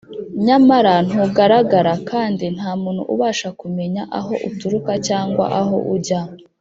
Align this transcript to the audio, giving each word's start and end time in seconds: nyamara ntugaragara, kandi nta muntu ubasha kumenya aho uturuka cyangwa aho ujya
nyamara 0.45 0.93
ntugaragara, 1.07 1.93
kandi 2.09 2.45
nta 2.55 2.71
muntu 2.81 3.03
ubasha 3.13 3.49
kumenya 3.59 4.03
aho 4.19 4.33
uturuka 4.49 4.91
cyangwa 5.07 5.45
aho 5.61 5.77
ujya 5.95 6.21